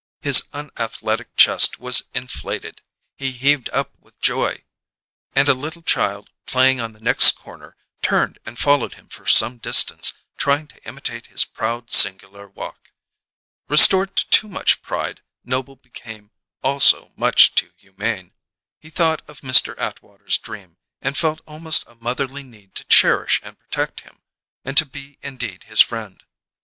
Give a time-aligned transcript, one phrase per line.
[0.23, 2.81] His unathletic chest was inflated;
[3.19, 4.63] he heaved up with joy;
[5.35, 9.59] and a little child, playing on the next corner, turned and followed him for some
[9.59, 12.93] distance, trying to imitate his proud, singular walk.
[13.67, 16.31] Restored to too much pride, Noble became
[16.63, 18.33] also much too humane;
[18.79, 19.77] he thought of Mr.
[19.77, 24.23] Atwater's dream, and felt almost a motherly need to cherish and protect him,
[24.65, 26.23] to be indeed his friend.